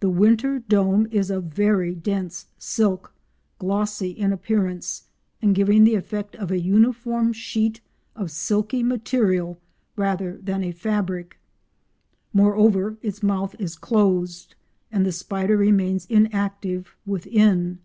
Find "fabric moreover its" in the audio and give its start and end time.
10.72-13.22